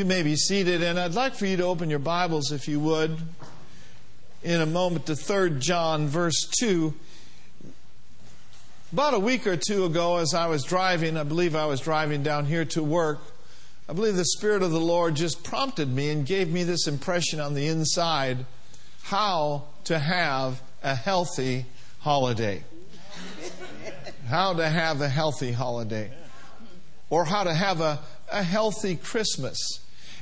[0.00, 2.80] you may be seated, and I'd like for you to open your Bibles, if you
[2.80, 3.18] would,
[4.42, 6.94] in a moment to 3 John, verse 2.
[8.94, 12.22] About a week or two ago, as I was driving, I believe I was driving
[12.22, 13.18] down here to work,
[13.90, 17.38] I believe the Spirit of the Lord just prompted me and gave me this impression
[17.38, 18.46] on the inside
[19.02, 21.66] how to have a healthy
[21.98, 22.64] holiday.
[24.28, 26.10] How to have a healthy holiday.
[27.10, 27.98] Or how to have a,
[28.32, 29.58] a healthy Christmas.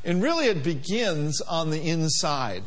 [0.05, 2.63] And really, it begins on the inside.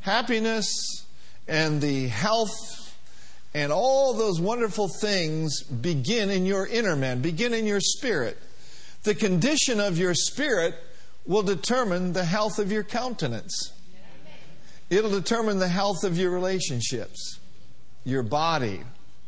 [0.00, 1.04] Happiness
[1.48, 2.50] and the health
[3.54, 8.36] and all those wonderful things begin in your inner man, begin in your spirit.
[9.04, 10.74] The condition of your spirit
[11.24, 13.72] will determine the health of your countenance.
[14.90, 17.40] It'll determine the health of your relationships,
[18.04, 18.82] your body.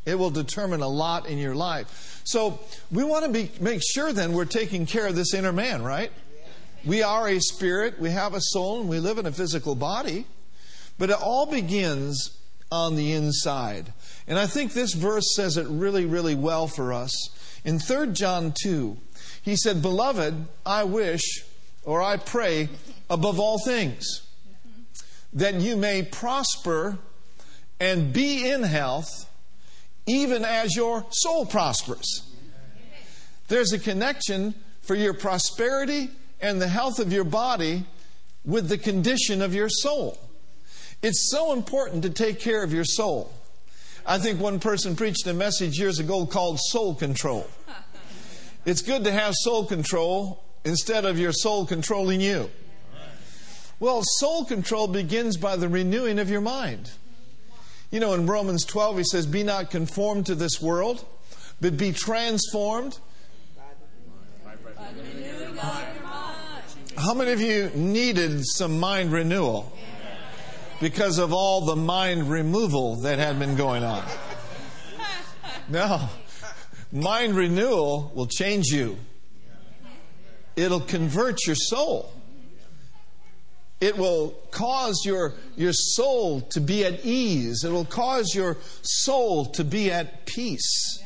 [0.05, 2.21] It will determine a lot in your life.
[2.25, 2.61] So
[2.91, 6.13] we want to be, make sure then we're taking care of this inner man, right?
[6.85, 10.27] We are a spirit, we have a soul, and we live in a physical body.
[10.99, 12.39] But it all begins
[12.71, 13.93] on the inside.
[14.27, 17.13] And I think this verse says it really, really well for us.
[17.65, 18.97] In 3 John 2,
[19.43, 21.45] he said, Beloved, I wish,
[21.85, 22.69] or I pray,
[23.11, 24.23] above all things,
[25.33, 26.99] that you may prosper
[27.81, 29.09] and be in health,
[30.07, 32.23] even as your soul prospers.
[33.49, 36.11] There's a connection for your prosperity
[36.41, 37.85] and the health of your body
[38.45, 40.19] with the condition of your soul.
[41.03, 43.33] It's so important to take care of your soul.
[44.07, 47.49] I think one person preached a message years ago called soul control.
[48.65, 52.51] It's good to have soul control instead of your soul controlling you.
[53.81, 56.91] Well, soul control begins by the renewing of your mind.
[57.91, 61.05] You know, in Romans 12, he says, Be not conformed to this world,
[61.61, 62.99] but be transformed.
[66.99, 69.73] How many of you needed some mind renewal
[70.81, 74.05] because of all the mind removal that had been going on?
[75.69, 76.09] No.
[76.91, 78.99] Mind renewal will change you,
[80.57, 82.13] it'll convert your soul.
[83.81, 87.63] It will cause your, your soul to be at ease.
[87.63, 91.01] It will cause your soul to be at peace.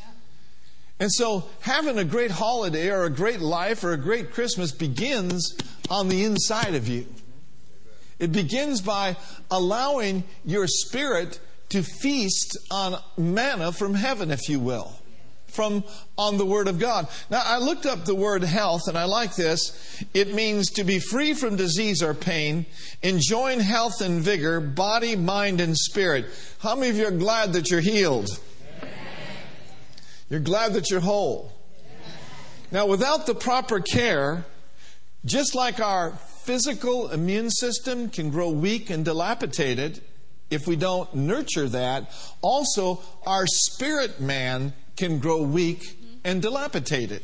[0.99, 5.55] And so, having a great holiday or a great life or a great Christmas begins
[5.93, 7.05] on the inside of you.
[8.17, 9.15] It begins by
[9.51, 11.39] allowing your spirit
[11.69, 14.95] to feast on manna from heaven, if you will
[15.47, 15.83] from
[16.17, 17.07] on the Word of God.
[17.29, 20.03] Now, I looked up the word health, and I like this.
[20.11, 22.65] It means to be free from disease or pain,
[23.03, 26.25] enjoying health and vigor, body, mind, and spirit.
[26.57, 28.29] How many of you are glad that you're healed?
[30.27, 31.53] You're glad that you're whole.
[32.71, 34.45] Now, without the proper care,
[35.25, 40.01] just like our physical immune system can grow weak and dilapidated
[40.49, 42.11] if we don't nurture that,
[42.41, 47.23] also our spirit man can grow weak and dilapidated.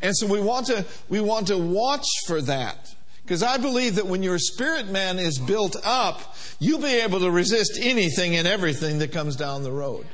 [0.00, 2.94] And so we want to, we want to watch for that.
[3.22, 7.30] Because I believe that when your spirit man is built up, you'll be able to
[7.30, 10.06] resist anything and everything that comes down the road.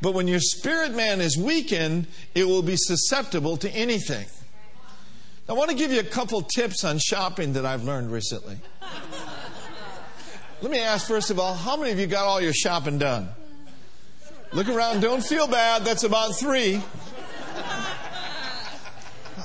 [0.00, 4.26] But when your spirit man is weakened, it will be susceptible to anything.
[5.52, 8.56] I want to give you a couple tips on shopping that I've learned recently.
[10.62, 13.28] Let me ask, first of all, how many of you got all your shopping done?
[14.54, 15.84] Look around, don't feel bad.
[15.84, 16.80] That's about three.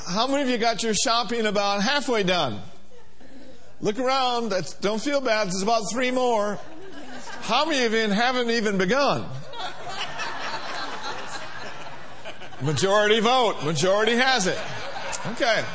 [0.07, 2.61] How many of you got your shopping about halfway done?
[3.81, 5.47] Look around, that's, don't feel bad.
[5.47, 6.57] There's about three more.
[7.41, 9.25] How many of you haven't even begun?
[12.61, 13.61] Majority vote.
[13.65, 14.57] Majority has it.
[15.33, 15.65] Okay.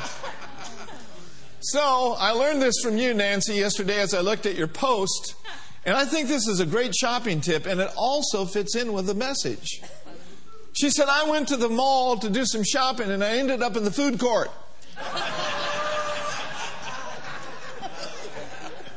[1.65, 5.37] So I learned this from you, Nancy, yesterday as I looked at your post.
[5.85, 9.07] And I think this is a great shopping tip, and it also fits in with
[9.07, 9.81] the message.
[10.73, 13.77] She said, I went to the mall to do some shopping, and I ended up
[13.77, 14.51] in the food court.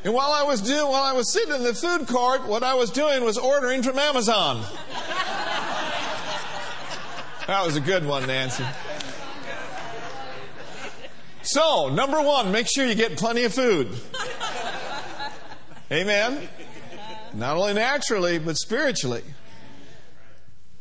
[0.03, 2.73] and while I was doing, while I was sitting in the food court, what I
[2.73, 4.65] was doing was ordering from Amazon.
[7.45, 8.65] that was a good one, Nancy.
[11.45, 13.87] So, number one, make sure you get plenty of food.
[15.91, 16.49] Amen.
[17.35, 19.23] Not only naturally, but spiritually.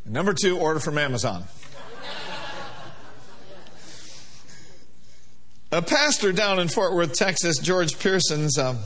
[0.07, 1.45] Number two, order from Amazon.
[5.71, 8.79] A pastor down in Fort Worth, Texas, George Pearsons, um,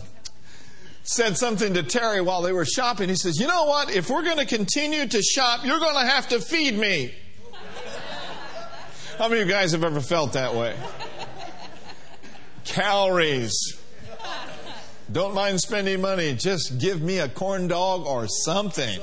[1.02, 3.08] said something to Terri while they were shopping.
[3.08, 3.90] He says, You know what?
[3.90, 7.14] If we're going to continue to shop, you're going to have to feed me.
[9.18, 10.76] How many of you guys have ever felt that way?
[12.68, 13.78] Calories.
[15.10, 16.34] Don't mind spending money.
[16.34, 19.00] Just give me a corn dog or something.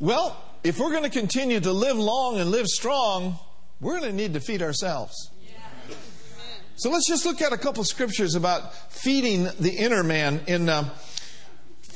[0.00, 3.38] Well, if we're going to continue to live long and live strong,
[3.80, 5.30] we're going to need to feed ourselves.
[6.76, 10.90] So let's just look at a couple scriptures about feeding the inner man in uh,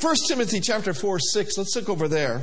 [0.01, 1.59] 1 Timothy chapter 4, 6.
[1.59, 2.43] Let's look over there.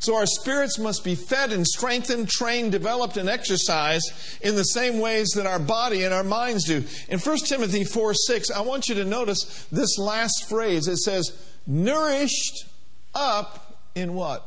[0.00, 5.00] So our spirits must be fed and strengthened, trained, developed, and exercised in the same
[5.00, 6.84] ways that our body and our minds do.
[7.08, 10.86] In 1 Timothy 4 6, I want you to notice this last phrase.
[10.86, 11.32] It says,
[11.66, 12.66] nourished
[13.14, 14.46] up in what?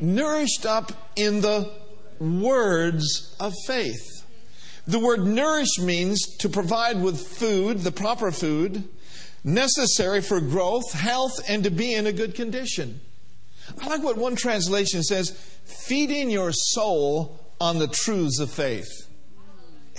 [0.00, 1.70] Nourished up in the
[2.18, 4.24] words of faith.
[4.86, 8.88] The word nourish means to provide with food, the proper food,
[9.44, 13.00] necessary for growth, health, and to be in a good condition.
[13.80, 15.30] I like what one translation says
[15.64, 18.88] feeding your soul on the truths of faith.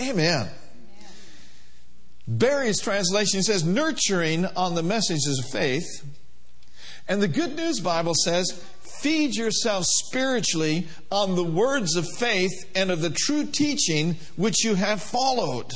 [0.01, 0.50] Amen.
[2.27, 6.06] Barry's translation says nurturing on the messages of faith.
[7.07, 8.63] And the Good News Bible says
[9.01, 14.75] feed yourself spiritually on the words of faith and of the true teaching which you
[14.75, 15.71] have followed.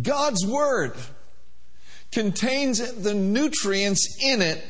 [0.00, 0.94] God's Word
[2.12, 4.64] contains the nutrients in it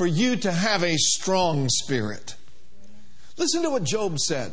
[0.00, 2.34] for you to have a strong spirit.
[3.36, 4.50] Listen to what Job said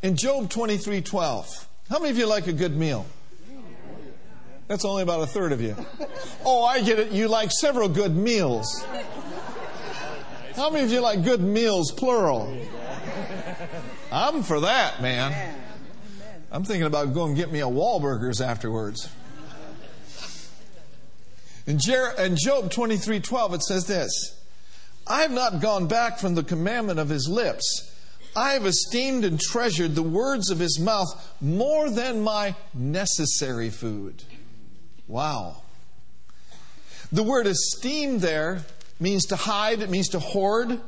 [0.00, 1.68] in Job 23 12.
[1.88, 3.04] How many of you like a good meal?
[4.68, 5.74] That's only about a third of you.
[6.44, 7.10] Oh, I get it.
[7.10, 8.86] You like several good meals.
[10.54, 12.56] How many of you like good meals, plural?
[14.12, 15.56] I'm for that, man.
[16.52, 19.10] I'm thinking about going get me a Wahlburgers afterwards.
[21.66, 21.80] In,
[22.18, 24.36] in Job 23 12, it says this
[25.06, 27.90] I have not gone back from the commandment of his lips.
[28.36, 31.08] I have esteemed and treasured the words of his mouth
[31.40, 34.22] more than my necessary food.
[35.08, 35.62] Wow.
[37.10, 38.62] The word esteem there
[39.00, 40.78] means to hide, it means to hoard,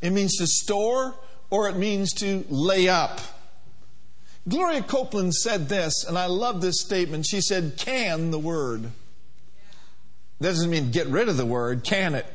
[0.00, 1.16] it means to store,
[1.50, 3.20] or it means to lay up.
[4.48, 7.26] Gloria Copeland said this, and I love this statement.
[7.26, 8.90] She said, Can the word.
[10.40, 12.26] That doesn't mean get rid of the word, can it.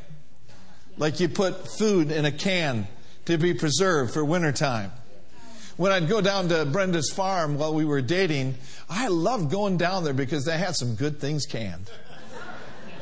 [0.97, 2.88] Like you put food in a can
[3.25, 4.91] to be preserved for wintertime.
[5.75, 8.55] When I'd go down to Brenda's farm while we were dating,
[8.89, 11.91] I loved going down there because they had some good things canned.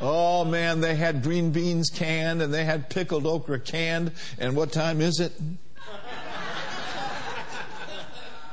[0.02, 4.12] Oh man, they had green beans canned and they had pickled okra canned.
[4.38, 5.32] And what time is it?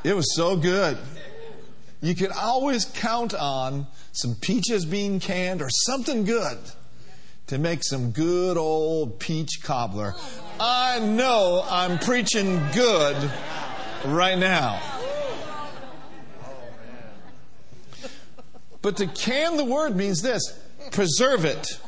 [0.06, 0.98] It was so good.
[2.02, 6.60] You could always count on some peaches being canned or something good
[7.48, 10.16] to make some good old peach cobbler.
[10.60, 13.32] I know I'm preaching good
[14.06, 14.82] right now.
[18.82, 20.60] But to can the word means this
[20.92, 21.80] preserve it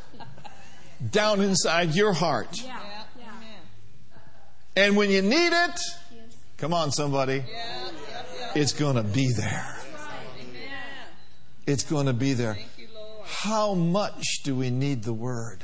[1.12, 2.57] down inside your heart.
[4.78, 5.80] And when you need it,
[6.57, 7.44] come on, somebody,
[8.56, 9.78] it's going to be there.
[11.68, 12.57] It's going to be there.
[13.25, 15.60] How much do we need the word?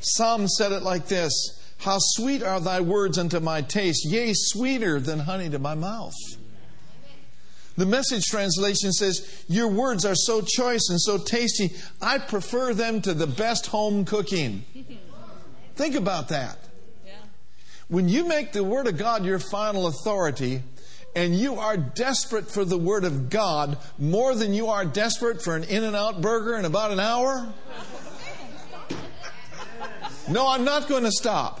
[0.00, 1.32] Psalm said it like this
[1.78, 6.14] How sweet are thy words unto my taste, yea, sweeter than honey to my mouth.
[7.76, 13.02] The message translation says, Your words are so choice and so tasty, I prefer them
[13.02, 14.64] to the best home cooking.
[15.74, 16.58] Think about that.
[17.88, 20.62] When you make the Word of God your final authority,
[21.14, 25.54] and you are desperate for the Word of God more than you are desperate for
[25.54, 27.52] an In N Out burger in about an hour?
[30.28, 31.60] No, I'm not going to stop.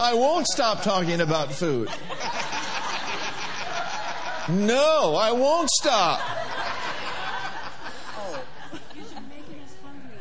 [0.00, 1.88] I won't stop talking about food.
[4.48, 6.20] No, I won't stop.
[8.16, 8.42] Oh.
[8.94, 10.18] You're making us hungry.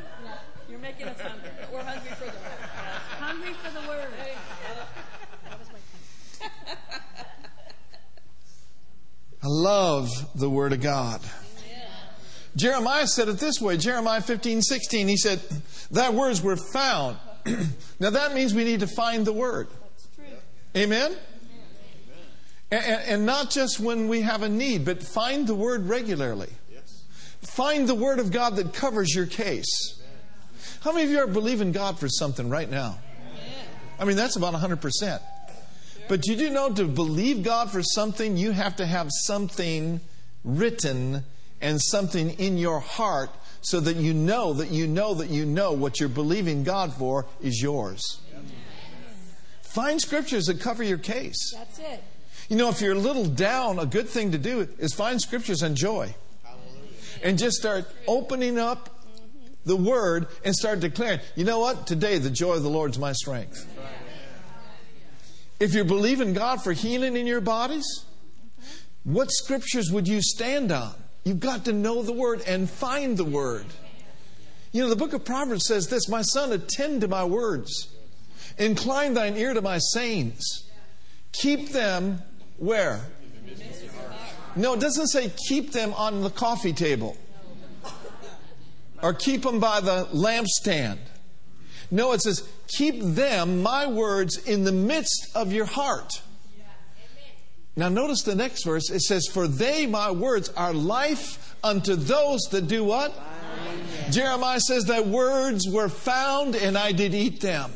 [0.70, 2.34] You're making us hungry for the word.
[3.20, 4.08] Hungry for the word.
[9.44, 11.22] I love the Word of God.
[12.56, 15.08] Jeremiah said it this way Jeremiah 15, 16.
[15.08, 15.40] He said,
[15.92, 17.18] Thy words were found.
[18.00, 19.68] now that means we need to find the Word.
[20.76, 21.16] Amen?
[22.70, 26.50] And, and, not just when we have a need, but find the Word regularly.
[26.70, 27.06] Yes.
[27.42, 30.02] Find the Word of God that covers your case.
[30.82, 33.00] How many of you are believing God for something right now?
[34.00, 35.22] I mean, that's about 100%.
[36.08, 40.00] But you do know to believe God for something, you have to have something
[40.44, 41.24] written
[41.60, 43.30] and something in your heart
[43.62, 47.26] so that you know that you know that you know what you're believing God for
[47.42, 48.22] is yours.
[49.62, 51.54] Find scriptures that cover your case.
[51.54, 52.04] That's it.
[52.50, 55.62] You know, if you're a little down, a good thing to do is find scriptures
[55.62, 56.16] on joy.
[57.22, 59.04] And just start opening up
[59.66, 61.88] the word and start declaring, you know what?
[61.88, 63.68] Today, the joy of the Lord is my strength.
[65.60, 68.06] If you're believing God for healing in your bodies,
[69.04, 70.94] what scriptures would you stand on?
[71.24, 73.66] You've got to know the word and find the word.
[74.72, 77.96] You know, the book of Proverbs says this My son, attend to my words,
[78.58, 80.46] incline thine ear to my sayings,
[81.32, 82.22] keep them
[82.58, 83.02] where?
[84.56, 87.16] No, it doesn't say keep them on the coffee table
[89.02, 90.98] or keep them by the lampstand.
[91.90, 96.22] No, it says keep them, my words, in the midst of your heart.
[97.76, 98.90] Now, notice the next verse.
[98.90, 103.14] It says, For they, my words, are life unto those that do what?
[104.10, 107.72] Jeremiah says, Thy words were found, and I did eat them.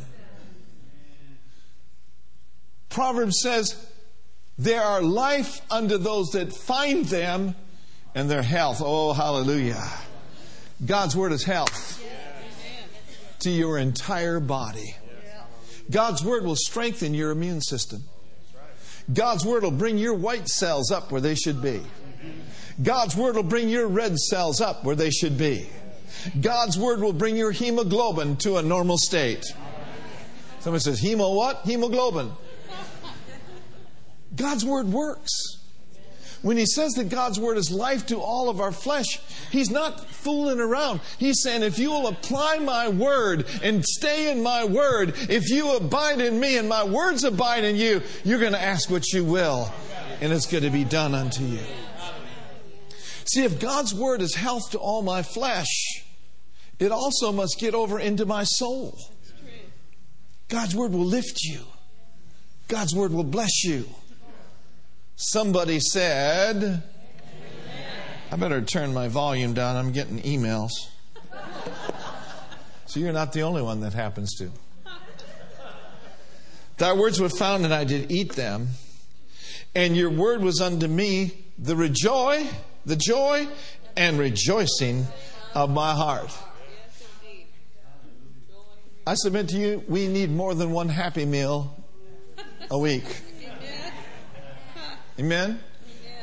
[2.90, 3.76] Proverbs says,
[4.58, 7.56] There are life unto those that find them,
[8.16, 8.82] and their health.
[8.84, 9.88] Oh, hallelujah.
[10.84, 12.01] God's word is health
[13.42, 14.96] to your entire body.
[15.90, 18.04] God's word will strengthen your immune system.
[19.12, 21.82] God's word will bring your white cells up where they should be.
[22.82, 25.68] God's word will bring your red cells up where they should be.
[26.40, 29.46] God's word will bring your hemoglobin to a normal state.
[30.60, 31.62] Someone says, Hemo what?
[31.66, 32.32] Hemoglobin.
[34.36, 35.61] God's word works.
[36.42, 39.20] When he says that God's word is life to all of our flesh,
[39.52, 41.02] he's not fooling around.
[41.20, 45.76] He's saying, if you will apply my word and stay in my word, if you
[45.76, 49.24] abide in me and my words abide in you, you're going to ask what you
[49.24, 49.72] will,
[50.20, 51.60] and it's going to be done unto you.
[53.26, 56.04] See, if God's word is health to all my flesh,
[56.80, 58.98] it also must get over into my soul.
[60.48, 61.62] God's word will lift you.
[62.68, 63.86] God's word will bless you.
[65.24, 66.82] Somebody said,
[68.32, 69.76] I better turn my volume down.
[69.76, 70.72] I'm getting emails.
[72.88, 74.50] So you're not the only one that happens to.
[76.78, 78.70] Thy words were found, and I did eat them.
[79.76, 82.48] And your word was unto me the rejoy,
[82.88, 83.48] the joy
[83.96, 85.06] and rejoicing
[85.54, 86.36] of my heart.
[89.06, 91.86] I submit to you, we need more than one happy meal
[92.72, 93.06] a week.
[95.22, 95.60] Amen?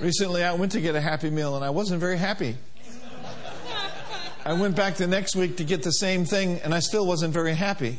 [0.00, 2.57] Recently, I went to get a Happy Meal and I wasn't very happy.
[4.45, 7.33] I went back the next week to get the same thing and I still wasn't
[7.33, 7.99] very happy.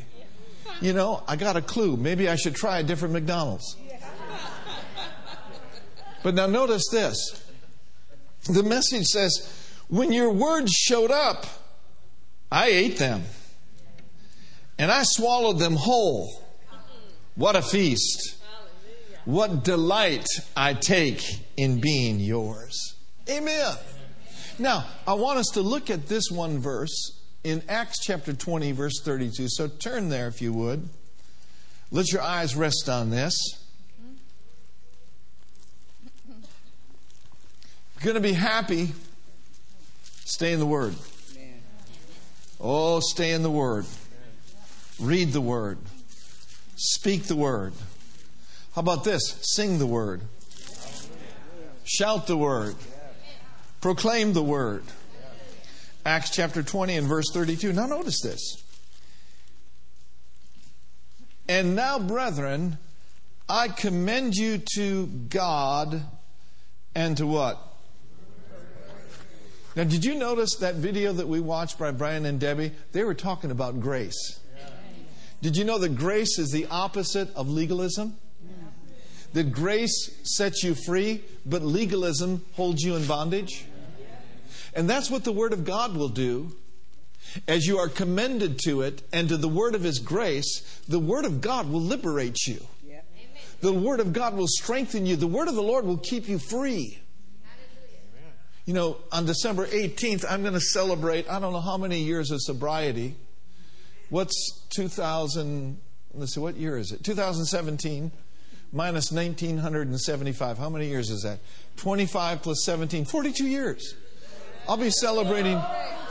[0.82, 1.96] You know, I got a clue.
[1.96, 3.78] Maybe I should try a different McDonald's.
[6.22, 7.50] But now notice this.
[8.52, 11.46] The message says, when your words showed up,
[12.52, 13.24] I ate them.
[14.78, 16.44] And I swallowed them whole.
[17.36, 18.36] What a feast.
[19.26, 21.24] What delight I take
[21.58, 22.96] in being yours.
[23.30, 23.76] Amen.
[24.58, 29.02] Now, I want us to look at this one verse in Acts chapter 20, verse
[29.04, 29.48] 32.
[29.50, 30.90] So turn there if you would.
[31.92, 33.36] Let your eyes rest on this.
[37.96, 38.94] You're going to be happy.
[40.26, 40.96] Stay in the Word.
[42.62, 43.86] Oh, stay in the Word.
[45.00, 45.80] Read the Word.
[46.76, 47.74] Speak the Word.
[48.76, 49.40] How about this?
[49.56, 50.22] Sing the word.
[51.84, 52.76] Shout the word.
[53.82, 54.84] Proclaim the word.
[56.06, 57.74] Acts chapter 20 and verse 32.
[57.74, 58.64] Now notice this.
[61.48, 62.78] And now, brethren,
[63.50, 66.04] I commend you to God
[66.94, 67.60] and to what?
[69.76, 72.72] Now, did you notice that video that we watched by Brian and Debbie?
[72.92, 74.40] They were talking about grace.
[75.42, 78.18] Did you know that grace is the opposite of legalism?
[79.34, 83.66] That grace sets you free, but legalism holds you in bondage?
[84.74, 86.56] And that's what the Word of God will do.
[87.48, 91.26] As you are commended to it and to the Word of His grace, the Word
[91.26, 92.66] of God will liberate you.
[93.62, 95.16] The Word of God will strengthen you.
[95.16, 97.00] The Word of the Lord will keep you free.
[98.66, 102.32] You know, on December 18th, I'm going to celebrate, I don't know how many years
[102.32, 103.16] of sobriety.
[104.10, 105.80] What's 2000,
[106.14, 107.04] let's see, what year is it?
[107.04, 108.12] 2017
[108.72, 110.58] minus 1975.
[110.58, 111.40] How many years is that?
[111.78, 113.96] 25 plus 17, 42 years.
[114.68, 115.62] I'll be celebrating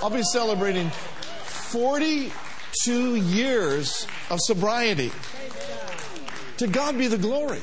[0.01, 5.11] I'll be celebrating 42 years of sobriety.
[6.59, 7.59] To God be the glory.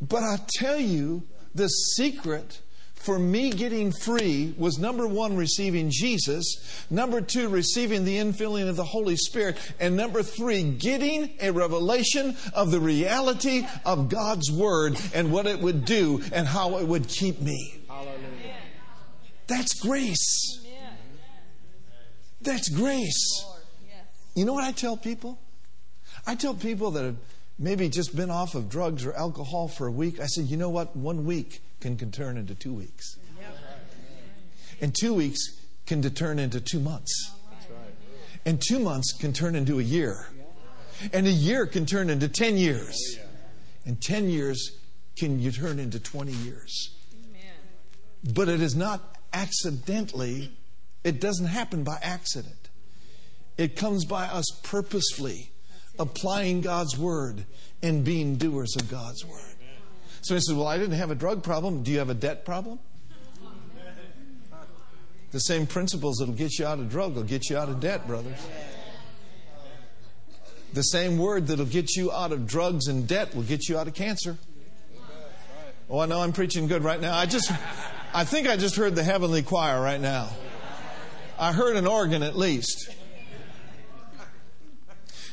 [0.00, 1.22] But I tell you,
[1.54, 2.60] the secret
[3.04, 8.76] for me getting free was number one, receiving Jesus, number two, receiving the infilling of
[8.76, 14.98] the Holy Spirit, and number three, getting a revelation of the reality of God's Word
[15.12, 17.84] and what it would do and how it would keep me.
[17.88, 18.56] Hallelujah.
[19.48, 20.64] That's grace.
[22.40, 23.44] That's grace.
[24.34, 25.38] You know what I tell people?
[26.26, 27.16] I tell people that have
[27.58, 30.20] maybe just been off of drugs or alcohol for a week.
[30.20, 30.96] I said, you know what?
[30.96, 33.18] One week can, can turn into two weeks.
[34.80, 35.40] And two weeks
[35.84, 37.30] can turn into two months.
[38.46, 40.26] And two months can turn into a year.
[41.12, 43.18] And a year can turn into 10 years.
[43.84, 44.78] And 10 years
[45.16, 46.94] can you turn into 20 years.
[48.32, 50.56] But it is not accidentally,
[51.04, 52.70] it doesn't happen by accident.
[53.58, 55.50] It comes by us purposefully
[55.98, 57.44] applying God's word
[57.82, 59.53] and being doers of God's word.
[60.24, 61.82] So he says, Well, I didn't have a drug problem.
[61.82, 62.78] Do you have a debt problem?
[65.32, 68.06] The same principles that'll get you out of drug will get you out of debt,
[68.06, 68.38] brothers.
[70.72, 73.86] The same word that'll get you out of drugs and debt will get you out
[73.86, 74.38] of cancer.
[75.90, 77.14] Oh, I know I'm preaching good right now.
[77.14, 77.52] I just,
[78.14, 80.30] I think I just heard the heavenly choir right now.
[81.38, 82.88] I heard an organ at least.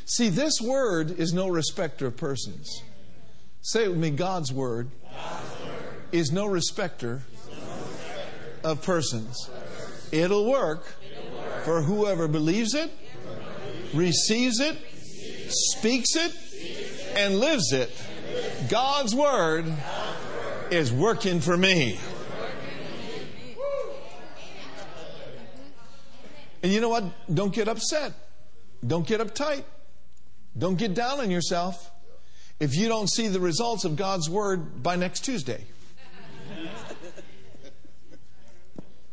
[0.05, 2.83] See, this word is no respecter of persons.
[3.63, 6.03] Say it with me God's word, God's word.
[6.12, 9.50] is no respecter, no respecter of persons.
[10.12, 12.91] It'll work, It'll work for whoever believes it,
[13.94, 14.80] receives it,
[15.50, 16.34] speaks it,
[17.15, 17.91] and lives it.
[18.68, 19.72] God's word
[20.72, 22.00] is working for me.
[26.63, 27.03] And you know what?
[27.32, 28.13] Don't get upset.
[28.86, 29.65] Don't get uptight.
[30.58, 31.90] Don't get down on yourself
[32.62, 35.65] if you don't see the results of God's Word by next Tuesday.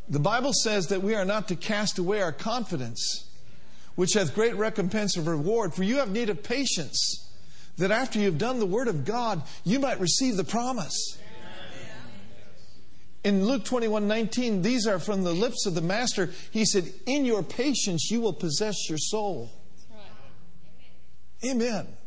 [0.06, 3.26] the Bible says that we are not to cast away our confidence,
[3.94, 7.26] which hath great recompense of reward, for you have need of patience,
[7.78, 11.16] that after you have done the Word of God, you might receive the promise.
[13.24, 16.30] In Luke 21 19, these are from the lips of the Master.
[16.50, 19.50] He said, In your patience, you will possess your soul.
[21.42, 21.97] Amen.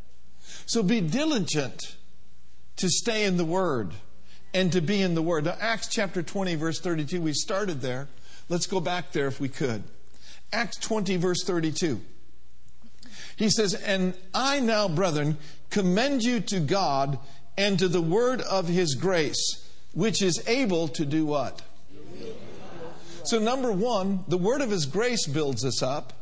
[0.72, 1.98] So be diligent
[2.78, 3.92] to stay in the Word
[4.54, 5.44] and to be in the Word.
[5.44, 8.08] Now, Acts chapter 20, verse 32, we started there.
[8.48, 9.84] Let's go back there if we could.
[10.54, 12.00] Acts 20, verse 32.
[13.36, 15.40] He says, And I now, brethren,
[15.72, 17.20] commend you to God
[17.58, 21.62] and to the word of his grace, which is able to do what?
[23.26, 26.14] So, number one, the word of his grace builds us up.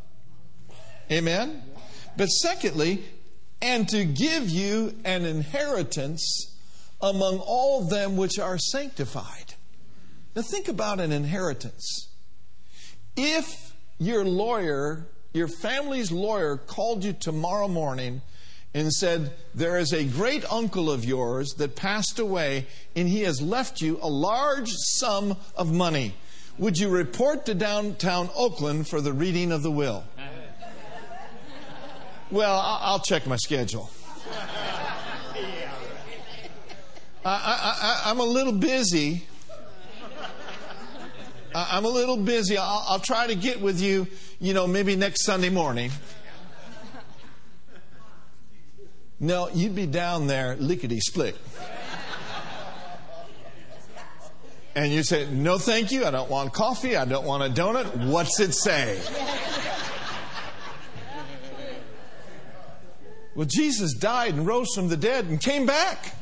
[1.12, 1.62] Amen?
[2.18, 3.04] But secondly,
[3.62, 6.56] and to give you an inheritance
[7.02, 9.56] among all them which are sanctified.
[10.36, 12.10] Now, think about an inheritance.
[13.16, 18.22] If your lawyer, your family's lawyer, called you tomorrow morning
[18.74, 23.42] and said, There is a great uncle of yours that passed away, and he has
[23.42, 26.16] left you a large sum of money,
[26.58, 30.04] would you report to downtown Oakland for the reading of the will?
[32.32, 33.90] Well, I'll check my schedule.
[37.26, 39.26] I, am a little busy.
[41.56, 42.58] I, am a little busy.
[42.58, 44.08] I'll, I'll try to get with you,
[44.40, 45.90] you know, maybe next Sunday morning.
[49.20, 51.36] No, you'd be down there lickety split.
[54.76, 56.06] And you say, No, thank you.
[56.06, 56.96] I don't want coffee.
[56.96, 58.08] I don't want a donut.
[58.08, 59.02] What's it say?
[63.40, 66.14] Well, Jesus died and rose from the dead and came back.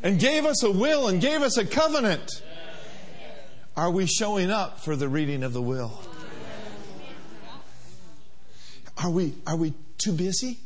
[0.00, 2.30] And gave us a will and gave us a covenant.
[3.76, 6.00] Are we showing up for the reading of the will?
[8.98, 10.60] Are we, are we too busy?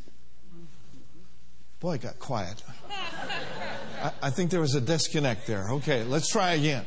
[1.81, 2.63] Boy, it got quiet.
[4.03, 5.71] I, I think there was a disconnect there.
[5.71, 6.85] Okay, let's try again.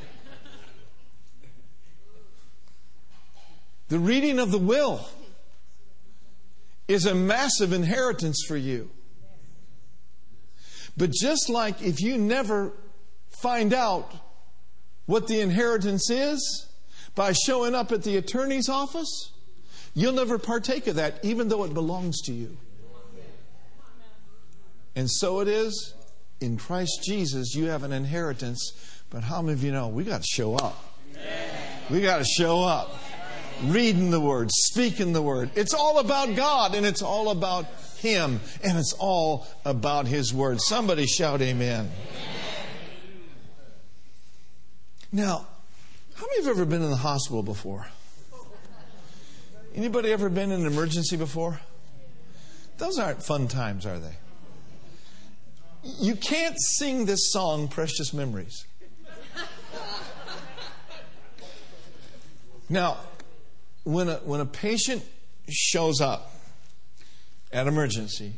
[3.87, 5.07] The reading of the will
[6.87, 8.89] is a massive inheritance for you.
[10.95, 12.73] But just like if you never
[13.41, 14.13] find out
[15.05, 16.67] what the inheritance is
[17.15, 19.31] by showing up at the attorney's office,
[19.93, 22.57] you'll never partake of that, even though it belongs to you.
[24.95, 25.95] And so it is
[26.39, 28.73] in Christ Jesus, you have an inheritance.
[29.09, 30.97] But how many of you know we got to show up?
[31.89, 32.95] We got to show up
[33.63, 35.51] reading the Word, speaking the Word.
[35.55, 37.65] It's all about God and it's all about
[37.97, 40.61] Him and it's all about His Word.
[40.61, 41.89] Somebody shout, Amen.
[45.11, 45.47] Now,
[46.15, 47.87] how many of you have ever been in the hospital before?
[49.75, 51.59] Anybody ever been in an emergency before?
[52.77, 54.15] Those aren't fun times, are they?
[55.83, 58.65] You can't sing this song, Precious Memories.
[62.69, 62.97] Now,
[63.83, 65.03] when a, when a patient
[65.49, 66.33] shows up
[67.51, 68.33] at emergency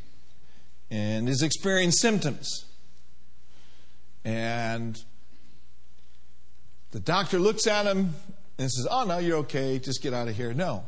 [0.90, 2.66] and is experiencing symptoms,
[4.24, 4.98] and
[6.92, 8.16] the doctor looks at him
[8.58, 10.54] and says, Oh, no, you're okay, just get out of here.
[10.54, 10.84] No.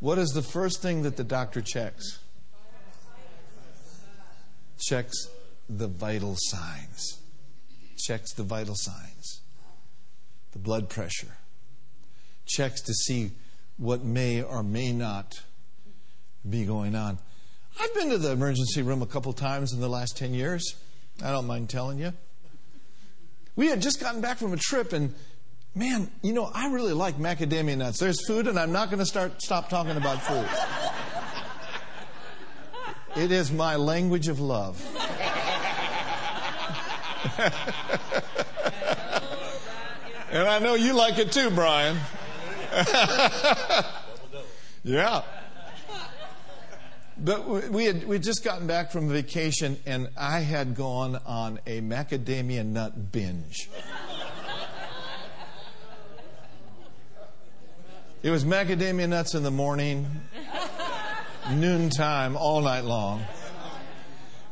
[0.00, 2.18] What is the first thing that the doctor checks?
[4.80, 5.28] Checks
[5.68, 7.18] the vital signs.
[7.96, 9.40] Checks the vital signs.
[10.52, 11.36] The blood pressure.
[12.46, 13.32] Checks to see
[13.78, 15.40] what may or may not
[16.48, 17.18] be going on.
[17.80, 20.74] I've been to the emergency room a couple times in the last 10 years.
[21.22, 22.12] I don't mind telling you.
[23.56, 25.14] We had just gotten back from a trip, and
[25.74, 27.98] man, you know, I really like macadamia nuts.
[27.98, 30.46] There's food, and I'm not going to start stop talking about food.
[33.16, 34.80] It is my language of love.
[40.30, 41.98] and I know you like it too, Brian.
[44.84, 45.22] yeah.
[47.16, 51.80] But we had we just gotten back from vacation, and I had gone on a
[51.80, 53.68] macadamia nut binge.
[58.22, 60.06] It was macadamia nuts in the morning,
[61.50, 63.24] noontime, all night long.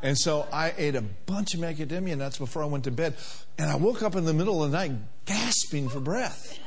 [0.03, 3.15] And so I ate a bunch of macadamia nuts before I went to bed.
[3.59, 4.93] And I woke up in the middle of the night
[5.25, 6.59] gasping for breath.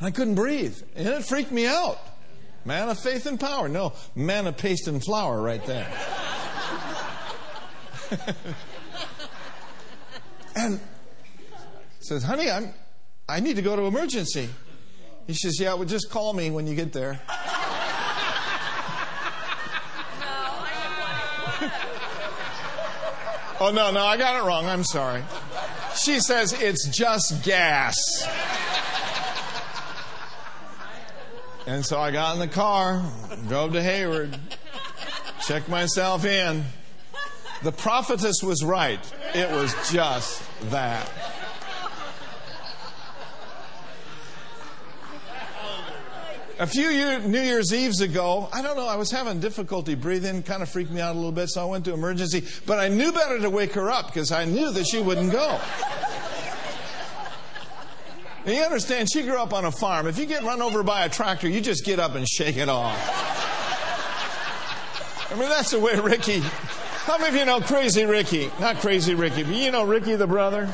[0.00, 0.76] I couldn't breathe.
[0.96, 1.98] And it freaked me out.
[2.64, 3.68] Man of faith and power.
[3.68, 5.90] No, man of paste and flour right there.
[10.56, 10.80] and
[12.00, 12.72] says, honey, I'm,
[13.28, 14.48] I need to go to emergency.
[15.26, 17.20] He says, yeah, well, just call me when you get there.
[23.62, 24.64] Oh, no, no, I got it wrong.
[24.64, 25.22] I'm sorry.
[25.94, 27.94] She says it's just gas.
[31.66, 33.02] And so I got in the car,
[33.48, 34.36] drove to Hayward,
[35.46, 36.64] checked myself in.
[37.62, 39.00] The prophetess was right.
[39.34, 41.10] It was just that.
[46.58, 50.42] A few year, New Year's Eves ago, I don't know, I was having difficulty breathing,
[50.42, 52.44] kind of freaked me out a little bit, so I went to emergency.
[52.66, 55.58] But I knew better to wake her up because I knew that she wouldn't go.
[58.44, 60.06] And you understand, she grew up on a farm.
[60.06, 62.68] If you get run over by a tractor, you just get up and shake it
[62.68, 62.96] off.
[65.30, 66.40] I mean, that's the way Ricky.
[66.40, 68.50] How many of you know Crazy Ricky?
[68.58, 70.68] Not Crazy Ricky, but you know Ricky the brother?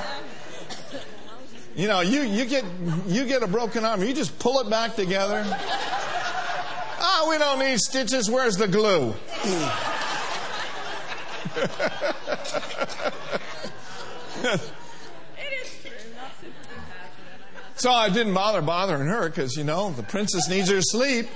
[1.75, 2.65] You know, you, you get
[3.07, 5.45] you get a broken arm, you just pull it back together.
[5.47, 8.31] Ah, oh, we don't need stitches.
[8.31, 9.13] Where's the glue?
[17.77, 21.29] so I didn't bother bothering her because you know the princess needs her sleep.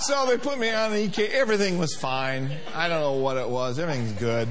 [0.00, 1.28] So they put me on the EK.
[1.28, 2.50] Everything was fine.
[2.74, 3.78] I don't know what it was.
[3.78, 4.48] Everything's good.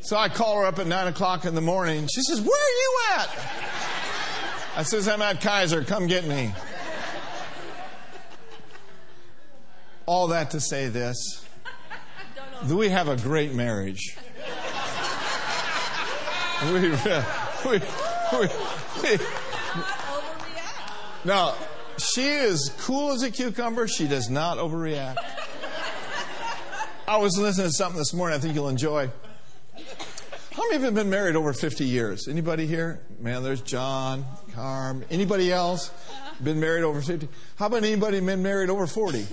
[0.00, 2.08] So I call her up at 9 o'clock in the morning.
[2.12, 3.38] She says, Where are you at?
[4.76, 5.84] I says, I'm at Kaiser.
[5.84, 6.52] Come get me.
[10.06, 11.44] All that to say this
[12.66, 14.16] Do we have a great marriage.
[16.64, 16.90] We,
[17.70, 17.78] we,
[19.02, 19.18] we,
[21.24, 21.54] now,
[21.98, 23.86] she is cool as a cucumber.
[23.88, 25.18] She does not overreact.
[27.06, 29.10] I was listening to something this morning I think you'll enjoy.
[30.52, 32.28] How many of you have been married over 50 years?
[32.28, 33.00] Anybody here?
[33.20, 35.04] Man, there's John, Carm.
[35.10, 35.90] Anybody else
[36.42, 37.28] been married over 50?
[37.56, 39.26] How about anybody been married over 40?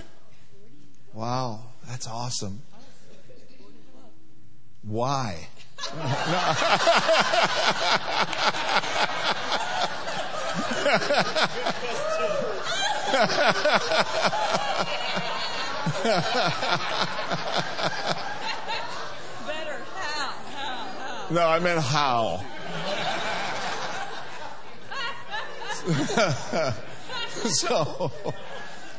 [1.12, 2.62] Wow, that's awesome.
[4.86, 5.48] Why?
[21.28, 22.40] No, I meant how.
[27.50, 28.12] so,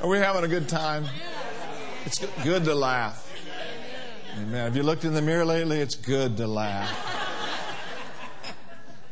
[0.02, 1.06] are we having a good time?
[2.06, 3.27] It's good to laugh.
[4.39, 4.65] Amen.
[4.65, 5.80] Have you looked in the mirror lately?
[5.80, 6.95] It's good to laugh.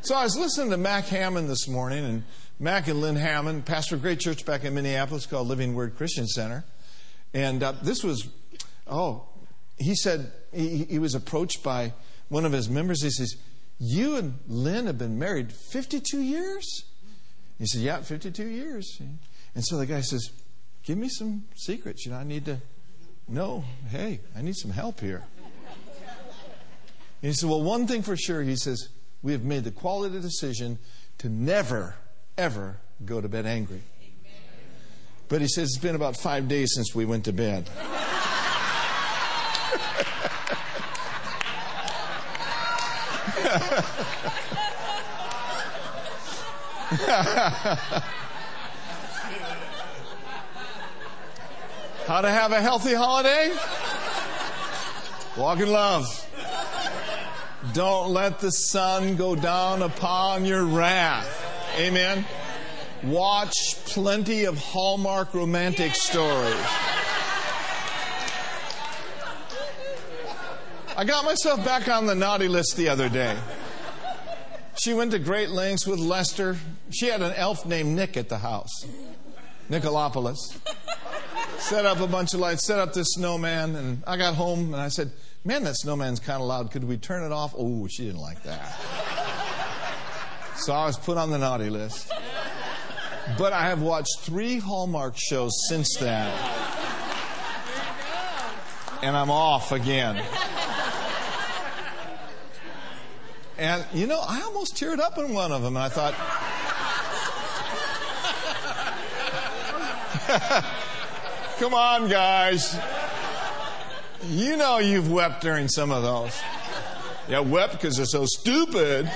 [0.02, 2.22] So I was listening to Mac Hammond this morning, and
[2.60, 5.96] Mac and Lynn Hammond pastor of a great church back in Minneapolis called Living Word
[5.96, 6.64] Christian Center.
[7.34, 8.28] And uh, this was,
[8.86, 9.26] oh,
[9.78, 11.92] he said he, he was approached by
[12.28, 13.02] one of his members.
[13.02, 13.34] He says,
[13.80, 16.84] You and Lynn have been married 52 years?
[17.58, 18.96] He said, Yeah, 52 years.
[19.00, 20.30] And so the guy says,
[20.84, 22.06] Give me some secrets.
[22.06, 22.60] You know, I need to
[23.28, 25.24] know, hey, I need some help here.
[27.22, 28.88] And he said, Well, one thing for sure, he says,
[29.22, 30.78] we have made the quality decision
[31.18, 31.96] to never,
[32.38, 33.82] ever go to bed angry.
[35.28, 37.68] But he says it's been about five days since we went to bed.
[52.06, 53.52] How to have a healthy holiday?
[55.36, 56.06] Walk in love.
[57.72, 61.26] Don't let the sun go down upon your wrath.
[61.76, 62.24] Amen.
[63.02, 66.54] Watch plenty of Hallmark romantic stories.
[70.96, 73.36] I got myself back on the naughty list the other day.
[74.78, 76.56] She went to great lengths with Lester.
[76.90, 78.86] She had an elf named Nick at the house,
[79.68, 80.56] Nicolopoulos.
[81.68, 84.80] Set up a bunch of lights, set up this snowman, and I got home and
[84.80, 85.10] I said,
[85.44, 86.70] Man, that snowman's kind of loud.
[86.70, 87.56] Could we turn it off?
[87.58, 88.72] Oh, she didn't like that.
[90.54, 92.12] So I was put on the naughty list.
[93.36, 96.32] But I have watched three Hallmark shows since then.
[99.02, 100.24] And I'm off again.
[103.58, 105.76] And, you know, I almost teared up in one of them.
[105.76, 106.14] And I thought,
[111.58, 112.78] come on, guys.
[114.28, 116.38] You know you've wept during some of those.
[117.28, 119.10] Yeah, wept because they're so stupid.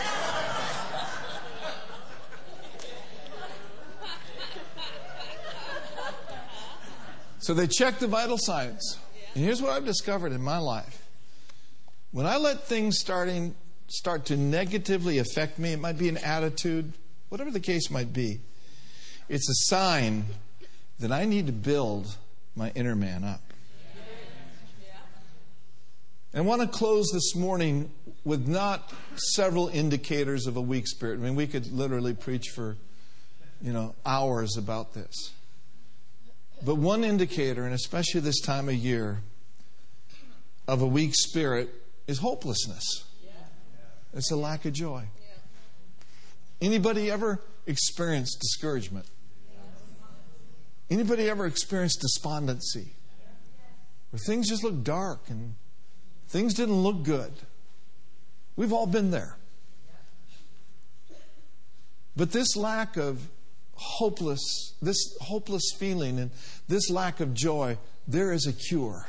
[7.39, 8.99] So they check the vital signs.
[9.35, 11.07] And here's what I've discovered in my life.
[12.13, 13.55] When I let things starting
[13.89, 16.93] start to negatively affect me, it might be an attitude,
[17.29, 18.41] whatever the case might be,
[19.29, 20.27] it's a sign
[20.99, 22.17] that I need to build
[22.55, 23.43] my inner man up.
[26.33, 27.91] I want to close this morning
[28.25, 28.93] with not
[29.35, 31.19] several indicators of a weak spirit.
[31.19, 32.77] I mean, we could literally preach for,
[33.61, 35.33] you know, hours about this.
[36.65, 39.23] But one indicator, and especially this time of year,
[40.69, 41.69] of a weak spirit
[42.07, 42.85] is hopelessness.
[44.13, 45.05] It's a lack of joy.
[46.61, 49.07] Anybody ever experienced discouragement?
[50.91, 52.95] Anybody ever experienced despondency?
[54.11, 55.55] Where things just look dark and
[56.31, 57.33] Things didn't look good.
[58.55, 59.37] We've all been there.
[62.15, 63.27] But this lack of
[63.73, 66.31] hopeless, this hopeless feeling and
[66.69, 69.09] this lack of joy, there is a cure.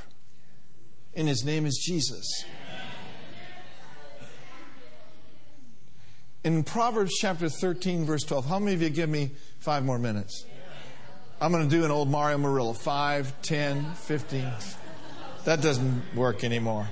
[1.13, 2.25] And his name is Jesus.
[6.43, 10.43] In Proverbs chapter 13, verse 12, how many of you give me five more minutes?
[11.41, 12.73] I'm going to do an old Mario Murillo.
[12.73, 14.47] Five, ten, fifteen.
[15.43, 16.88] That doesn't work anymore.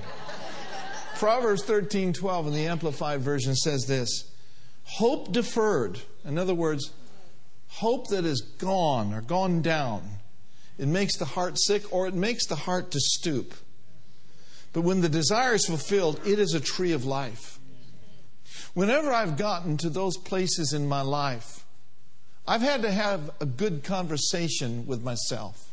[1.14, 4.28] Proverbs 13 12 in the Amplified Version says this
[4.82, 6.90] Hope deferred, in other words,
[7.68, 10.02] hope that is gone or gone down,
[10.78, 13.54] it makes the heart sick or it makes the heart to stoop.
[14.72, 17.60] But when the desire is fulfilled, it is a tree of life.
[18.74, 21.64] Whenever I've gotten to those places in my life,
[22.50, 25.70] I've had to have a good conversation with myself.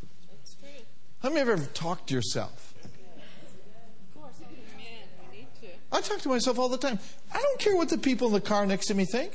[1.24, 2.76] How many of you ever talked to yourself?
[5.92, 7.00] I talk to myself all the time.
[7.34, 9.32] I don't care what the people in the car next to me think.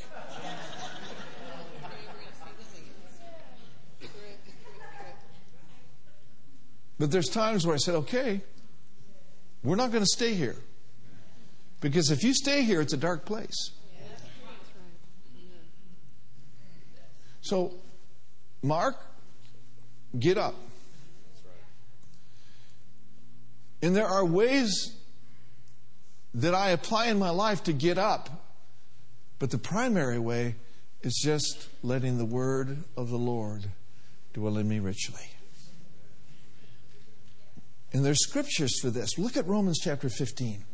[7.01, 8.41] But there's times where I said, okay,
[9.65, 10.59] we're not going to stay here.
[11.81, 13.73] Because if you stay here, it's a dark place.
[17.43, 17.75] So,
[18.63, 18.97] Mark,
[20.19, 20.55] get up.
[23.83, 24.95] And there are ways
[26.35, 28.31] that I apply in my life to get up.
[29.39, 30.55] But the primary way
[31.03, 33.65] is just letting the word of the Lord
[34.33, 35.31] dwell in me richly.
[37.93, 39.19] And there's scriptures for this.
[39.19, 40.65] Look at Romans chapter 15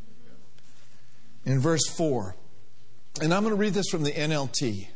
[1.47, 2.37] in verse 4.
[3.23, 4.87] And I'm going to read this from the NLT.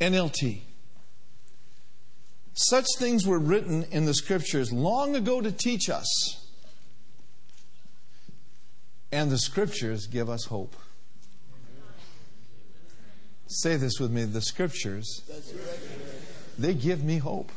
[0.00, 0.60] NLT.
[2.54, 6.44] Such things were written in the scriptures long ago to teach us.
[9.12, 10.74] And the scriptures give us hope.
[13.46, 15.22] Say this with me the scriptures,
[16.58, 17.50] they give me hope.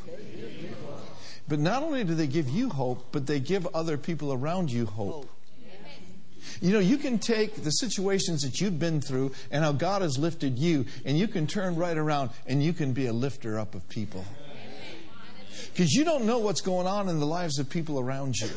[1.48, 4.86] But not only do they give you hope, but they give other people around you
[4.86, 5.28] hope.
[6.62, 10.16] You know, you can take the situations that you've been through and how God has
[10.16, 13.74] lifted you, and you can turn right around and you can be a lifter up
[13.74, 14.24] of people.
[15.72, 18.48] Because you don't know what's going on in the lives of people around you.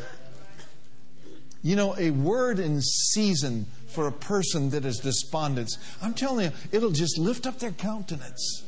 [1.63, 6.51] You know, a word in season for a person that is despondent, I'm telling you,
[6.71, 8.63] it'll just lift up their countenance.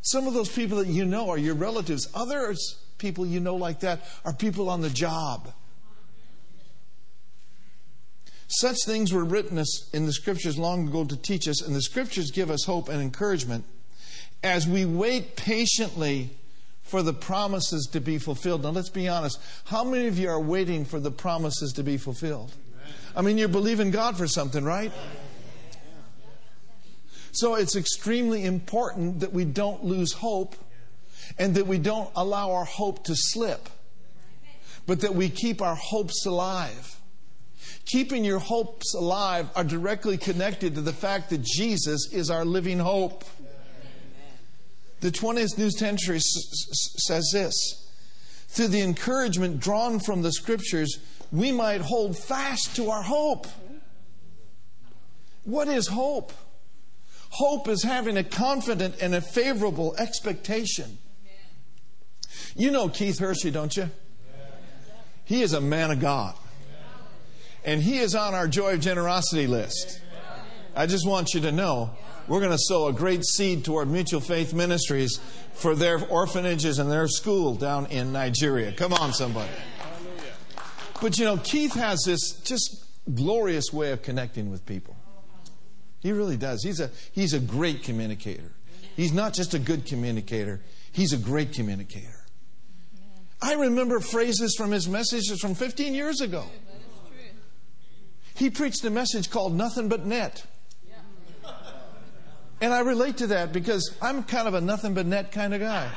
[0.00, 2.08] Some of those people that you know are your relatives.
[2.14, 5.52] Others, people you know like that, are people on the job.
[8.52, 12.32] Such things were written in the scriptures long ago to teach us, and the scriptures
[12.32, 13.64] give us hope and encouragement
[14.42, 16.30] as we wait patiently
[16.82, 18.64] for the promises to be fulfilled.
[18.64, 19.38] Now, let's be honest.
[19.66, 22.52] How many of you are waiting for the promises to be fulfilled?
[23.14, 24.90] I mean, you're believing God for something, right?
[27.30, 30.56] So it's extremely important that we don't lose hope
[31.38, 33.68] and that we don't allow our hope to slip,
[34.88, 36.99] but that we keep our hopes alive.
[37.92, 42.78] Keeping your hopes alive are directly connected to the fact that Jesus is our living
[42.78, 43.24] hope.
[45.00, 47.80] The 20th New Century says this
[48.48, 50.98] through the encouragement drawn from the scriptures,
[51.30, 53.46] we might hold fast to our hope.
[55.44, 56.32] What is hope?
[57.30, 60.98] Hope is having a confident and a favorable expectation.
[62.56, 63.88] You know Keith Hershey, don't you?
[65.24, 66.34] He is a man of God.
[67.64, 70.00] And he is on our Joy of Generosity list.
[70.74, 71.90] I just want you to know
[72.28, 75.20] we're going to sow a great seed toward Mutual Faith Ministries
[75.52, 78.72] for their orphanages and their school down in Nigeria.
[78.72, 79.50] Come on, somebody.
[81.02, 84.96] But you know, Keith has this just glorious way of connecting with people.
[86.00, 86.62] He really does.
[86.62, 88.52] He's a, he's a great communicator.
[88.96, 90.60] He's not just a good communicator,
[90.92, 92.24] he's a great communicator.
[93.42, 96.44] I remember phrases from his messages from 15 years ago.
[98.40, 100.42] He preached a message called Nothing But Net.
[102.62, 105.60] And I relate to that because I'm kind of a nothing but net kind of
[105.60, 105.90] guy.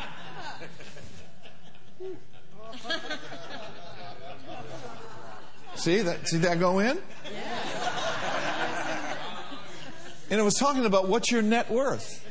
[5.75, 6.97] see that see that go in?
[10.29, 12.29] And it was talking about what's your net worth.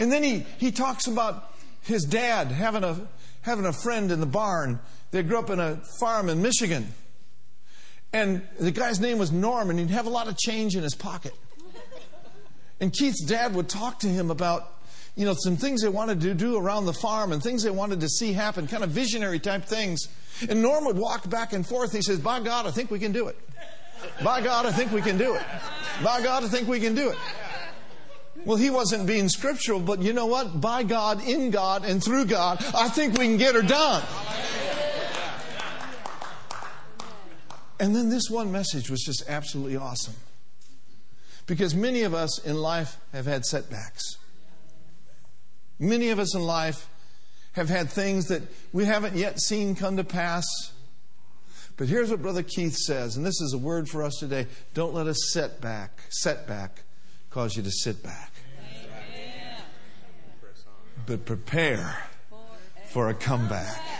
[0.00, 3.06] And then he, he talks about his dad having a,
[3.42, 4.80] having a friend in the barn.
[5.12, 6.88] They grew up in a farm in Michigan.
[8.14, 10.94] And the guy's name was Norm, and he'd have a lot of change in his
[10.94, 11.34] pocket.
[12.80, 14.72] And Keith's dad would talk to him about,
[15.14, 18.00] you know, some things they wanted to do around the farm and things they wanted
[18.00, 20.08] to see happen, kind of visionary type things.
[20.48, 21.92] And Norm would walk back and forth.
[21.92, 23.38] He says, By God, I think we can do it.
[24.24, 25.42] By God, I think we can do it.
[26.02, 27.18] By God, I think we can do it.
[28.44, 30.60] Well, he wasn't being scriptural, but you know what?
[30.60, 34.02] By God, in God, and through God, I think we can get her done.
[37.80, 40.14] And then this one message was just absolutely awesome.
[41.46, 44.18] Because many of us in life have had setbacks.
[45.78, 46.88] Many of us in life
[47.52, 50.44] have had things that we haven't yet seen come to pass.
[51.76, 54.46] But here's what Brother Keith says, and this is a word for us today.
[54.74, 56.82] Don't let a setback, setback
[57.30, 58.32] cause you to sit back.
[61.06, 62.04] But prepare
[62.90, 63.91] for a comeback.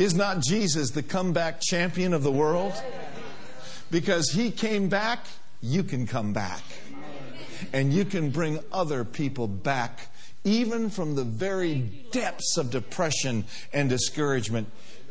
[0.00, 2.72] Is not Jesus the comeback champion of the world?
[3.90, 5.26] Because he came back,
[5.60, 6.62] you can come back.
[7.74, 10.08] And you can bring other people back,
[10.42, 11.74] even from the very
[12.12, 14.68] depths of depression and discouragement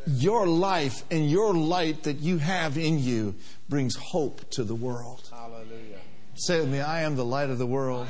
[0.07, 3.35] your life and your light that you have in you
[3.69, 5.29] brings hope to the world.
[5.31, 5.99] Hallelujah.
[6.33, 8.07] Say with me, I am the light of the world.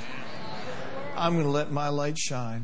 [1.17, 2.63] I'm going to let my light shine.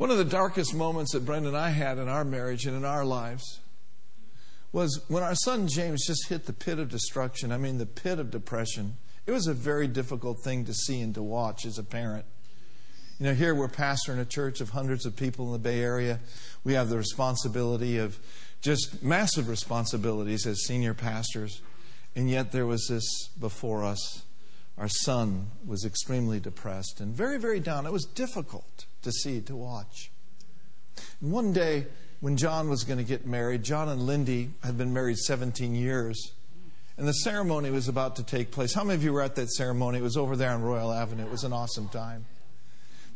[0.00, 2.86] One of the darkest moments that Brenda and I had in our marriage and in
[2.86, 3.60] our lives
[4.72, 7.52] was when our son James just hit the pit of destruction.
[7.52, 8.96] I mean, the pit of depression.
[9.26, 12.24] It was a very difficult thing to see and to watch as a parent.
[13.18, 16.20] You know, here we're pastoring a church of hundreds of people in the Bay Area.
[16.64, 18.18] We have the responsibility of
[18.62, 21.60] just massive responsibilities as senior pastors.
[22.16, 24.22] And yet there was this before us.
[24.78, 27.84] Our son was extremely depressed and very, very down.
[27.84, 30.10] It was difficult to see, to watch.
[31.20, 31.86] And one day,
[32.20, 36.32] when John was going to get married, John and Lindy had been married 17 years.
[36.96, 38.74] And the ceremony was about to take place.
[38.74, 39.98] How many of you were at that ceremony?
[39.98, 41.24] It was over there on Royal Avenue.
[41.24, 42.26] It was an awesome time.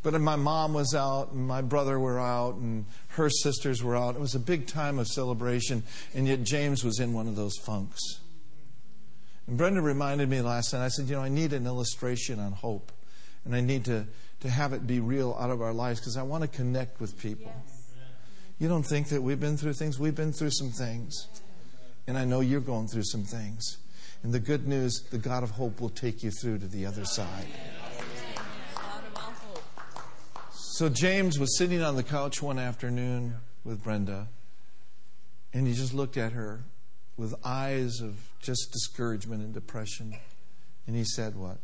[0.01, 4.15] But my mom was out, and my brother were out, and her sisters were out.
[4.15, 5.83] It was a big time of celebration,
[6.13, 7.99] and yet James was in one of those funks.
[9.47, 12.51] And Brenda reminded me last night, I said, You know, I need an illustration on
[12.53, 12.91] hope.
[13.45, 14.05] And I need to,
[14.41, 17.17] to have it be real out of our lives because I want to connect with
[17.17, 17.53] people.
[18.57, 19.99] You don't think that we've been through things?
[19.99, 21.27] We've been through some things.
[22.07, 23.77] And I know you're going through some things.
[24.23, 27.05] And the good news, the God of hope will take you through to the other
[27.05, 27.45] side.
[30.51, 34.27] So James was sitting on the couch one afternoon with Brenda,
[35.53, 36.65] and he just looked at her
[37.15, 40.15] with eyes of just discouragement and depression.
[40.85, 41.59] And he said, What?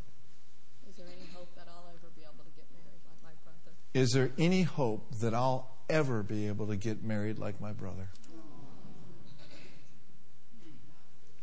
[0.89, 3.75] Is there any hope that I'll ever be able to get married like my brother?
[3.94, 8.08] Is there any hope that I'll ever be able to get married like my brother?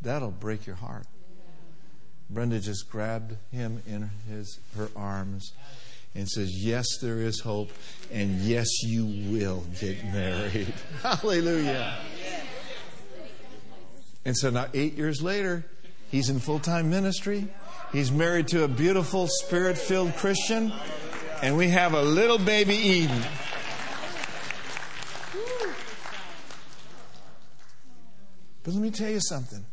[0.01, 1.07] That'll break your heart.
[2.31, 5.53] Brenda just grabbed him in his her arms
[6.15, 7.71] and says, Yes, there is hope,
[8.13, 10.73] and yes, you will get married.
[11.03, 11.99] Hallelujah.
[14.25, 15.65] And so now, eight years later,
[16.11, 17.49] he's in full time ministry.
[17.93, 20.73] He's married to a beautiful, spirit filled Christian,
[21.43, 23.22] and we have a little baby Eden.
[28.64, 29.64] But let me tell you something.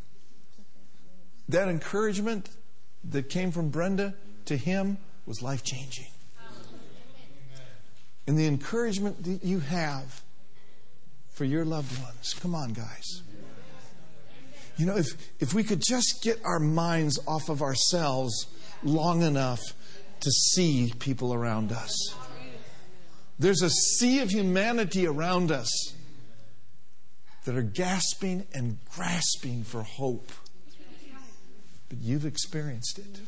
[1.50, 2.50] That encouragement
[3.04, 4.14] that came from Brenda
[4.46, 6.08] to him was life changing.
[8.28, 10.22] And the encouragement that you have
[11.34, 12.34] for your loved ones.
[12.40, 13.22] Come on, guys.
[14.78, 15.08] You know, if,
[15.40, 18.48] if we could just get our minds off of ourselves
[18.84, 19.62] long enough
[20.22, 22.16] to see people around us.
[23.38, 25.94] There's a sea of humanity around us
[27.44, 30.32] that are gasping and grasping for hope.
[31.90, 33.20] But you've experienced it.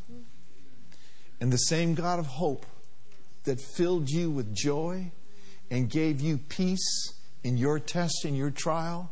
[1.40, 2.66] And the same God of hope
[3.44, 5.12] that filled you with joy
[5.70, 7.12] and gave you peace
[7.44, 9.10] in your test, in your trial,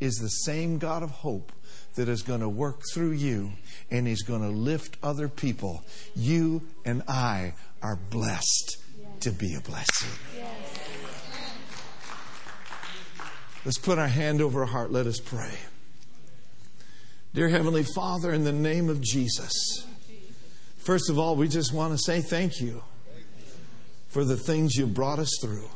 [0.00, 1.52] is the same God of hope
[1.98, 3.50] that is going to work through you
[3.90, 5.82] and He's going to lift other people.
[6.14, 8.76] You and I are blessed
[9.20, 10.08] to be a blessing.
[13.64, 14.92] Let's put our hand over our heart.
[14.92, 15.50] Let us pray.
[17.34, 19.52] Dear Heavenly Father, in the name of Jesus,
[20.76, 22.80] first of all, we just want to say thank you
[24.06, 25.68] for the things you brought us through.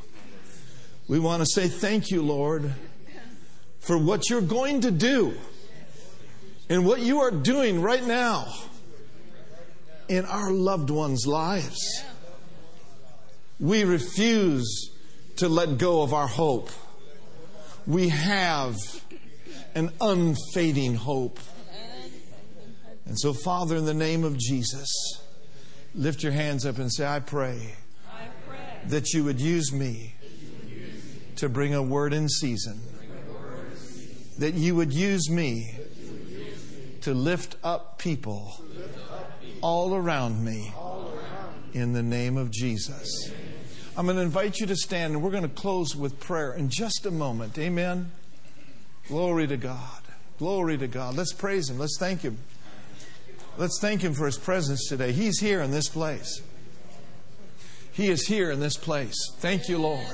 [1.08, 2.72] We want to say thank you, Lord,
[3.80, 5.34] for what you're going to do
[6.68, 8.52] and what you are doing right now
[10.08, 12.02] in our loved ones' lives.
[13.58, 14.90] We refuse
[15.36, 16.70] to let go of our hope.
[17.86, 18.76] We have
[19.74, 21.38] an unfading hope.
[23.06, 24.88] And so, Father, in the name of Jesus,
[25.94, 27.74] lift your hands up and say, I pray,
[28.86, 30.14] that you would use me
[31.36, 32.80] to bring a word in season,
[34.38, 35.76] that you would use me
[37.02, 38.60] to lift up people
[39.60, 40.72] all around me
[41.72, 43.30] in the name of Jesus.
[43.96, 46.70] I'm going to invite you to stand and we're going to close with prayer in
[46.70, 47.58] just a moment.
[47.58, 48.10] Amen.
[49.08, 50.00] Glory to God.
[50.38, 51.16] Glory to God.
[51.16, 51.78] Let's praise Him.
[51.78, 52.38] Let's thank Him.
[53.58, 55.12] Let's thank Him for His presence today.
[55.12, 56.40] He's here in this place.
[57.92, 59.14] He is here in this place.
[59.38, 60.06] Thank you, Lord.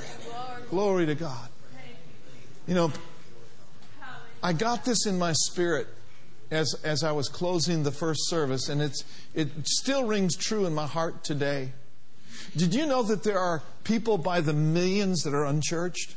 [0.69, 1.49] Glory to God.
[2.67, 2.91] You know,
[4.43, 5.87] I got this in my spirit
[6.51, 10.73] as, as I was closing the first service, and it's, it still rings true in
[10.73, 11.71] my heart today.
[12.55, 16.15] Did you know that there are people by the millions that are unchurched?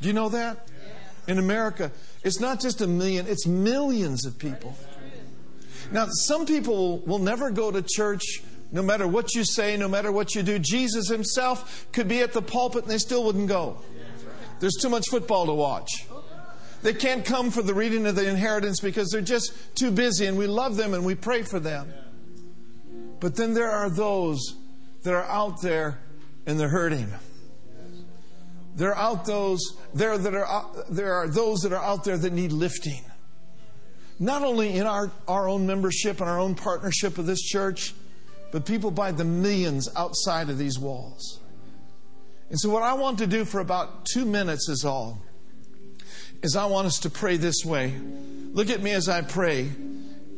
[0.00, 0.68] Do you know that?
[1.26, 1.90] In America,
[2.22, 4.76] it's not just a million, it's millions of people.
[5.90, 10.10] Now, some people will never go to church no matter what you say, no matter
[10.10, 10.58] what you do.
[10.58, 13.78] Jesus himself could be at the pulpit and they still wouldn't go.
[14.60, 16.06] There's too much football to watch.
[16.84, 20.36] They can't come for the reading of the inheritance because they're just too busy and
[20.36, 21.90] we love them and we pray for them.
[23.20, 24.54] But then there are those
[25.02, 25.98] that are out there
[26.44, 27.10] and they're hurting.
[28.76, 29.62] There are out those
[29.94, 33.02] there that are out, there are those that are out there that need lifting.
[34.18, 37.94] Not only in our, our own membership and our own partnership with this church,
[38.52, 41.40] but people by the millions outside of these walls.
[42.50, 45.23] And so what I want to do for about two minutes is all,
[46.44, 47.94] is I want us to pray this way.
[48.52, 49.70] Look at me as I pray.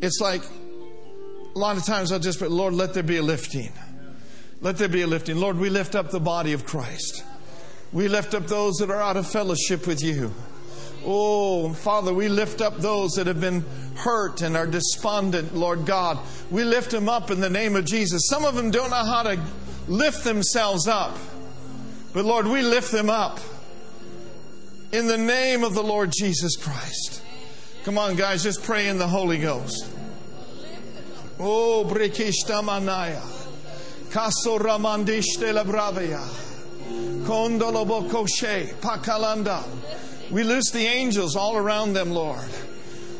[0.00, 0.42] It's like
[1.54, 3.72] a lot of times I'll just pray, Lord, let there be a lifting.
[4.61, 5.36] Let there be a lifting.
[5.36, 7.24] Lord, we lift up the body of Christ.
[7.92, 10.32] We lift up those that are out of fellowship with you.
[11.04, 13.64] Oh, Father, we lift up those that have been
[13.96, 16.20] hurt and are despondent, Lord God.
[16.52, 18.28] We lift them up in the name of Jesus.
[18.28, 19.40] Some of them don't know how to
[19.88, 21.18] lift themselves up.
[22.12, 23.40] But Lord, we lift them up
[24.93, 27.22] in the name of the Lord Jesus Christ.
[27.84, 29.87] Come on, guys, just pray in the Holy Ghost.
[31.39, 33.22] Oh, Brikishtamanaya.
[34.11, 36.22] Caso ramandiste la bravia.
[37.26, 38.74] Condolo bocoshe.
[38.76, 39.64] Pakalanda.
[40.30, 42.49] We loose the angels all around them, Lord.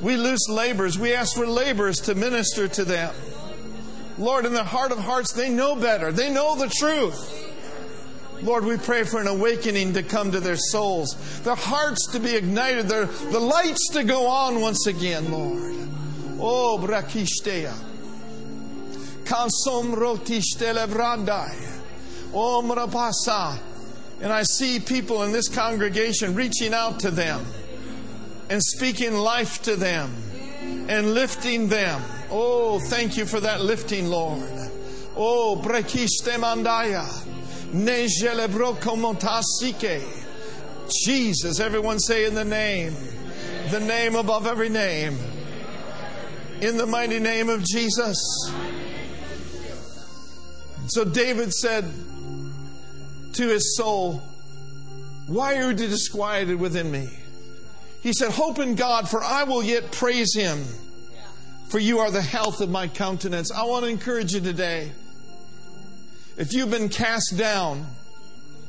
[0.01, 0.99] We loose laborers.
[0.99, 3.15] We ask for laborers to minister to them.
[4.19, 6.11] Lord, in their heart of hearts, they know better.
[6.11, 7.46] They know the truth.
[8.43, 12.35] Lord, we pray for an awakening to come to their souls, their hearts to be
[12.35, 15.75] ignited, their, the lights to go on once again, Lord.
[16.39, 17.75] Oh, brakishtea.
[19.25, 21.81] Kansom rotishtele vrandai.
[22.35, 23.59] Oh, mrapasa.
[24.21, 27.45] And I see people in this congregation reaching out to them
[28.49, 30.15] and speaking life to them
[30.89, 32.03] and lifting them.
[32.31, 34.49] Oh, thank you for that lifting, Lord.
[35.17, 37.07] Oh, brekiste mandaya.
[41.05, 42.95] Jesus, everyone say in the name,
[43.71, 45.19] the name above every name.
[46.61, 48.17] In the mighty name of Jesus.
[50.89, 51.85] So David said
[53.35, 54.23] to his soul,
[55.27, 57.09] Why are you disquieted within me?
[58.03, 60.65] He said, Hope in God, for I will yet praise him,
[61.69, 63.51] for you are the health of my countenance.
[63.51, 64.93] I want to encourage you today.
[66.39, 67.87] If you've been cast down,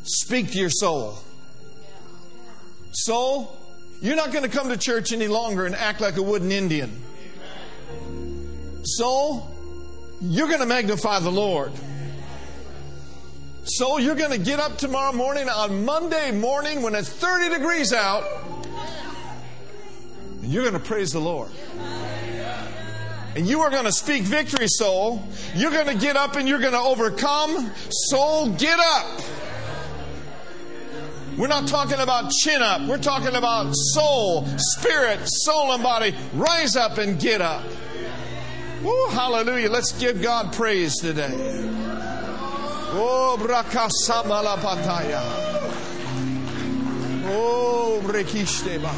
[0.04, 1.18] speak to your soul.
[2.94, 3.58] Soul,
[4.02, 7.04] you're not going to come to church any longer and act like a wooden Indian.
[8.84, 9.52] Soul,
[10.22, 11.74] you're going to magnify the Lord.
[13.66, 17.92] Soul, you're going to get up tomorrow morning on Monday morning when it's 30 degrees
[17.92, 18.24] out,
[20.42, 21.50] and you're going to praise the Lord
[23.38, 25.22] and you are going to speak victory, soul.
[25.54, 27.72] You're going to get up and you're going to overcome.
[27.88, 29.22] Soul, get up.
[31.38, 32.90] We're not talking about chin up.
[32.90, 36.16] We're talking about soul, spirit, soul, and body.
[36.34, 37.64] Rise up and get up.
[38.84, 39.70] Oh, hallelujah.
[39.70, 41.30] Let's give God praise today.
[42.90, 45.22] Oh, brakasamalapataya.
[47.30, 48.92] Oh, brekishteba.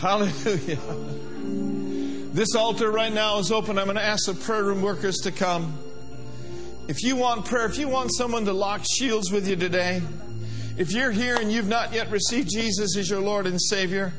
[0.00, 1.17] Hallelujah.
[2.32, 3.78] This altar right now is open.
[3.78, 5.78] I'm going to ask the prayer room workers to come.
[6.86, 10.02] If you want prayer, if you want someone to lock shields with you today,
[10.76, 14.12] if you're here and you've not yet received Jesus as your Lord and Savior,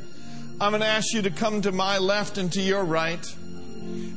[0.60, 3.24] I'm going to ask you to come to my left and to your right.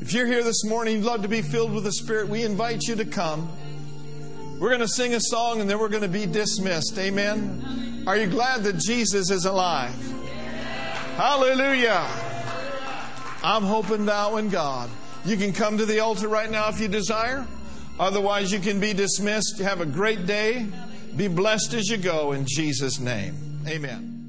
[0.01, 2.85] If you're here this morning, you'd love to be filled with the Spirit, we invite
[2.89, 3.51] you to come.
[4.59, 6.99] We're going to sing a song and then we're going to be dismissed.
[6.99, 8.05] Amen.
[8.07, 9.95] Are you glad that Jesus is alive?
[11.17, 12.32] Hallelujah.
[13.43, 14.91] I'm hoping thou in God.
[15.25, 17.47] You can come to the altar right now if you desire.
[17.99, 19.59] Otherwise, you can be dismissed.
[19.59, 20.67] Have a great day.
[21.17, 23.35] Be blessed as you go in Jesus' name.
[23.67, 24.22] Amen.